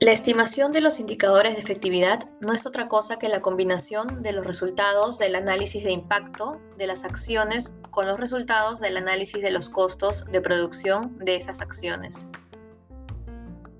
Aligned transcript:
La 0.00 0.12
estimación 0.12 0.72
de 0.72 0.80
los 0.80 0.98
indicadores 0.98 1.52
de 1.52 1.60
efectividad 1.60 2.20
no 2.40 2.54
es 2.54 2.64
otra 2.64 2.88
cosa 2.88 3.18
que 3.18 3.28
la 3.28 3.42
combinación 3.42 4.22
de 4.22 4.32
los 4.32 4.46
resultados 4.46 5.18
del 5.18 5.34
análisis 5.34 5.84
de 5.84 5.92
impacto 5.92 6.58
de 6.78 6.86
las 6.86 7.04
acciones 7.04 7.82
con 7.90 8.06
los 8.06 8.18
resultados 8.18 8.80
del 8.80 8.96
análisis 8.96 9.42
de 9.42 9.50
los 9.50 9.68
costos 9.68 10.24
de 10.24 10.40
producción 10.40 11.18
de 11.18 11.36
esas 11.36 11.60
acciones. 11.60 12.30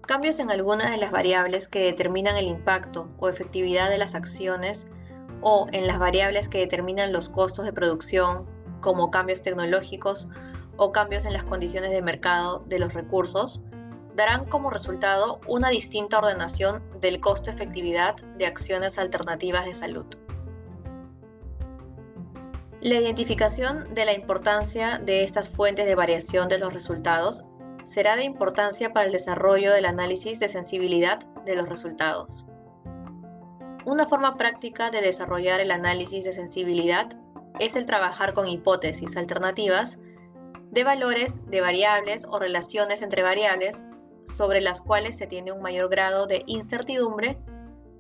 Cambios 0.02 0.40
en 0.40 0.50
algunas 0.50 0.90
de 0.90 0.98
las 0.98 1.10
variables 1.10 1.68
que 1.68 1.84
determinan 1.84 2.36
el 2.36 2.48
impacto 2.48 3.08
o 3.18 3.30
efectividad 3.30 3.88
de 3.88 3.96
las 3.96 4.14
acciones 4.14 4.90
o 5.40 5.68
en 5.72 5.86
las 5.86 5.98
variables 5.98 6.50
que 6.50 6.58
determinan 6.58 7.14
los 7.14 7.30
costos 7.30 7.64
de 7.64 7.72
producción, 7.72 8.44
como 8.82 9.10
cambios 9.10 9.40
tecnológicos 9.40 10.28
o 10.76 10.92
cambios 10.92 11.24
en 11.24 11.32
las 11.32 11.44
condiciones 11.44 11.92
de 11.92 12.02
mercado 12.02 12.62
de 12.66 12.78
los 12.78 12.92
recursos, 12.92 13.64
darán 14.14 14.44
como 14.46 14.70
resultado 14.70 15.40
una 15.46 15.70
distinta 15.70 16.18
ordenación 16.18 16.82
del 17.00 17.20
costo-efectividad 17.20 18.16
de 18.38 18.46
acciones 18.46 18.98
alternativas 18.98 19.64
de 19.64 19.74
salud. 19.74 20.06
La 22.80 22.94
identificación 22.94 23.92
de 23.94 24.06
la 24.06 24.14
importancia 24.14 24.98
de 24.98 25.22
estas 25.22 25.50
fuentes 25.50 25.84
de 25.84 25.94
variación 25.94 26.48
de 26.48 26.58
los 26.58 26.72
resultados 26.72 27.44
será 27.82 28.16
de 28.16 28.24
importancia 28.24 28.92
para 28.92 29.06
el 29.06 29.12
desarrollo 29.12 29.72
del 29.72 29.84
análisis 29.84 30.40
de 30.40 30.48
sensibilidad 30.48 31.18
de 31.44 31.56
los 31.56 31.68
resultados. 31.68 32.44
Una 33.84 34.06
forma 34.06 34.36
práctica 34.36 34.90
de 34.90 35.00
desarrollar 35.00 35.60
el 35.60 35.70
análisis 35.70 36.24
de 36.24 36.32
sensibilidad 36.32 37.08
es 37.58 37.76
el 37.76 37.86
trabajar 37.86 38.32
con 38.32 38.48
hipótesis 38.48 39.16
alternativas 39.16 40.00
de 40.70 40.84
valores 40.84 41.50
de 41.50 41.60
variables 41.60 42.26
o 42.26 42.38
relaciones 42.38 43.02
entre 43.02 43.22
variables 43.22 43.86
sobre 44.34 44.60
las 44.60 44.80
cuales 44.80 45.16
se 45.16 45.26
tiene 45.26 45.52
un 45.52 45.62
mayor 45.62 45.88
grado 45.90 46.26
de 46.26 46.42
incertidumbre 46.46 47.38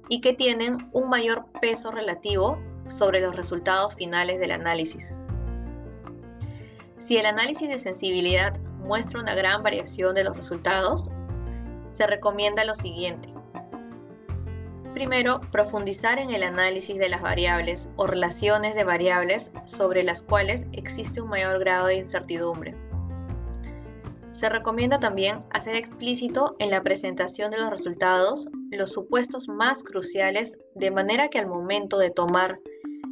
y 0.08 0.20
que 0.20 0.32
tienen 0.32 0.88
un 0.92 1.08
mayor 1.08 1.46
peso 1.60 1.90
relativo 1.90 2.58
sobre 2.86 3.20
los 3.20 3.36
resultados 3.36 3.94
finales 3.94 4.40
del 4.40 4.52
análisis. 4.52 5.24
Si 6.96 7.16
el 7.16 7.26
análisis 7.26 7.68
de 7.68 7.78
sensibilidad 7.78 8.60
muestra 8.78 9.20
una 9.20 9.34
gran 9.34 9.62
variación 9.62 10.14
de 10.14 10.24
los 10.24 10.36
resultados, 10.36 11.10
se 11.88 12.06
recomienda 12.06 12.64
lo 12.64 12.74
siguiente. 12.74 13.32
Primero, 14.94 15.40
profundizar 15.52 16.18
en 16.18 16.30
el 16.30 16.42
análisis 16.42 16.98
de 16.98 17.08
las 17.08 17.22
variables 17.22 17.92
o 17.96 18.06
relaciones 18.06 18.74
de 18.74 18.84
variables 18.84 19.52
sobre 19.64 20.02
las 20.02 20.22
cuales 20.22 20.66
existe 20.72 21.20
un 21.20 21.28
mayor 21.28 21.60
grado 21.60 21.86
de 21.86 21.94
incertidumbre. 21.94 22.89
Se 24.32 24.48
recomienda 24.48 25.00
también 25.00 25.40
hacer 25.50 25.74
explícito 25.74 26.56
en 26.60 26.70
la 26.70 26.82
presentación 26.82 27.50
de 27.50 27.58
los 27.58 27.70
resultados 27.70 28.50
los 28.80 28.92
supuestos 28.92 29.48
más 29.48 29.82
cruciales 29.82 30.60
de 30.74 30.90
manera 30.90 31.28
que 31.28 31.38
al 31.38 31.46
momento 31.46 31.98
de 31.98 32.10
tomar 32.10 32.60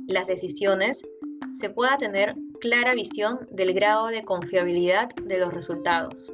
las 0.07 0.29
decisiones 0.29 1.07
se 1.51 1.71
pueda 1.71 1.97
tener 1.97 2.37
clara 2.61 2.95
visión 2.95 3.49
del 3.51 3.75
grado 3.75 4.07
de 4.07 4.25
confiabilidad 4.25 5.09
de 5.25 5.39
los 5.39 5.53
resultados. 5.53 6.33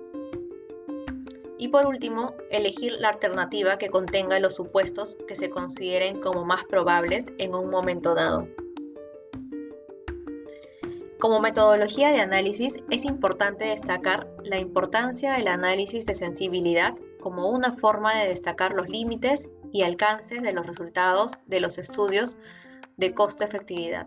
Y 1.58 1.68
por 1.68 1.86
último, 1.86 2.34
elegir 2.50 2.92
la 2.98 3.08
alternativa 3.08 3.78
que 3.78 3.88
contenga 3.88 4.38
los 4.38 4.56
supuestos 4.56 5.18
que 5.27 5.36
se 5.36 5.50
consideren 5.50 6.20
como 6.20 6.44
más 6.44 6.64
probables 6.64 7.32
en 7.38 7.55
un 7.55 7.70
momento 7.70 8.14
dado. 8.14 8.48
Como 11.25 11.41
metodología 11.41 12.12
de 12.12 12.20
análisis 12.20 12.84
es 12.91 13.06
importante 13.06 13.64
destacar 13.64 14.28
la 14.42 14.58
importancia 14.58 15.33
del 15.33 15.48
análisis 15.48 16.05
de 16.05 16.12
sensibilidad 16.12 16.94
como 17.19 17.48
una 17.48 17.70
forma 17.70 18.14
de 18.14 18.28
destacar 18.28 18.75
los 18.75 18.90
límites 18.90 19.48
y 19.73 19.84
alcances 19.84 20.42
de 20.42 20.52
los 20.52 20.67
resultados 20.67 21.39
de 21.46 21.61
los 21.61 21.79
estudios 21.79 22.36
de 22.98 23.14
costo-efectividad. 23.14 24.07